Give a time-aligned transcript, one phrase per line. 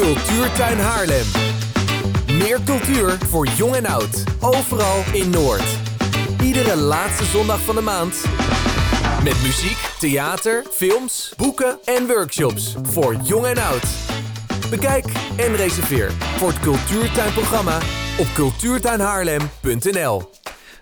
[0.00, 1.26] Cultuurtuin Haarlem.
[2.38, 4.24] Meer cultuur voor jong en oud.
[4.40, 5.78] Overal in Noord.
[6.42, 8.24] Iedere laatste zondag van de maand.
[9.24, 12.76] Met muziek, theater, films, boeken en workshops.
[12.82, 13.84] Voor jong en oud.
[14.70, 15.04] Bekijk
[15.36, 17.78] en reserveer voor het Cultuurtuinprogramma
[18.18, 20.30] op cultuurtuinhaarlem.nl.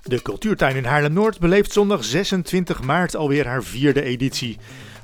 [0.02, 4.58] De Cultuurtuin in Haarlem-Noord beleeft zondag 26 maart alweer haar vierde editie.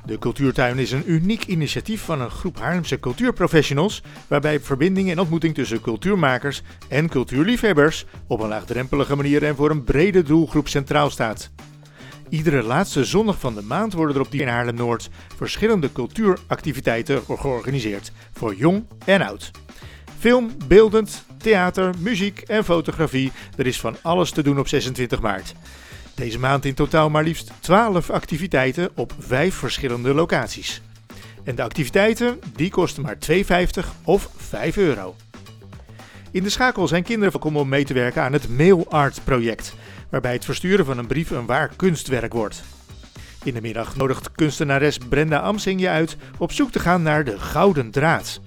[0.07, 5.55] De Cultuurtuin is een uniek initiatief van een groep Haarlemse cultuurprofessionals, waarbij verbinding en ontmoeting
[5.55, 11.51] tussen cultuurmakers en cultuurliefhebbers op een laagdrempelige manier en voor een brede doelgroep centraal staat.
[12.29, 18.13] Iedere laatste zondag van de maand worden er op die in Haarlem-Noord verschillende cultuuractiviteiten georganiseerd
[18.33, 19.51] voor jong en oud.
[20.19, 23.33] Film, beeldend, theater, muziek en fotografie.
[23.57, 25.55] Er is van alles te doen op 26 maart.
[26.15, 30.83] Deze maand in totaal maar liefst 12 activiteiten op 5 verschillende locaties.
[31.45, 35.17] En de activiteiten die kosten maar 2,50 of 5 euro.
[36.31, 39.75] In de schakel zijn kinderen welkom om mee te werken aan het Mail Art project,
[40.11, 42.63] waarbij het versturen van een brief een waar kunstwerk wordt.
[43.45, 47.39] In de middag nodigt kunstenares Brenda Amsing je uit op zoek te gaan naar de
[47.39, 48.41] gouden draad.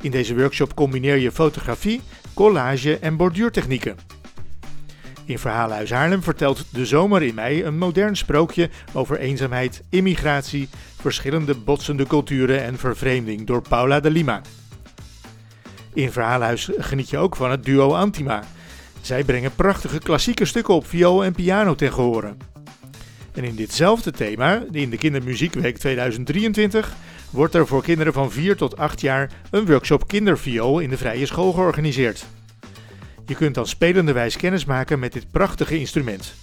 [0.00, 2.00] In deze workshop combineer je fotografie,
[2.34, 4.13] collage en borduurtechnieken.
[5.26, 10.68] In Verhalenhuis Haarlem vertelt De Zomer in mei een modern sprookje over eenzaamheid, immigratie,
[11.00, 14.40] verschillende botsende culturen en vervreemding door Paula de Lima.
[15.92, 18.42] In Verhalenhuis geniet je ook van het duo Antima.
[19.00, 22.34] Zij brengen prachtige klassieke stukken op viool en piano ten gehore.
[23.34, 26.94] En in ditzelfde thema, in de Kindermuziekweek 2023,
[27.30, 31.26] wordt er voor kinderen van 4 tot 8 jaar een workshop kinderviool in de vrije
[31.26, 32.26] school georganiseerd.
[33.26, 36.34] Je kunt dan spelenderwijs kennis maken met dit prachtige instrument.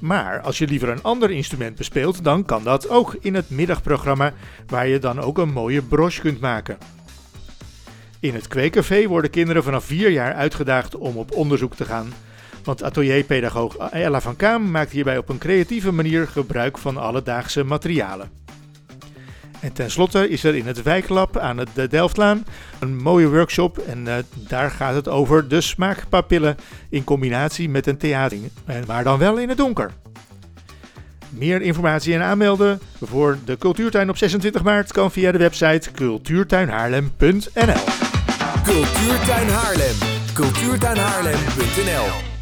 [0.00, 4.32] Maar als je liever een ander instrument bespeelt, dan kan dat ook in het middagprogramma,
[4.66, 6.78] waar je dan ook een mooie broche kunt maken.
[8.20, 12.12] In het kweekcafé worden kinderen vanaf 4 jaar uitgedaagd om op onderzoek te gaan.
[12.64, 18.45] Want atelierpedagoog Ella van Kaam maakt hierbij op een creatieve manier gebruik van alledaagse materialen.
[19.66, 22.44] En tenslotte is er in het Wijklab aan de Delftlaan
[22.78, 23.78] een mooie workshop.
[23.78, 26.56] En uh, daar gaat het over de smaakpapillen
[26.88, 28.38] in combinatie met een theater.
[28.86, 29.90] Maar dan wel in het donker.
[31.30, 37.84] Meer informatie en aanmelden voor de Cultuurtuin op 26 maart kan via de website cultuurtuinhaarlem.nl.
[38.64, 39.96] Cultuurtuin Haarlem.
[40.34, 42.35] Cultuurtuinhaarlem.nl